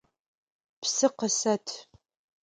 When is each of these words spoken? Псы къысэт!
Псы 0.81 1.07
къысэт! 1.17 1.65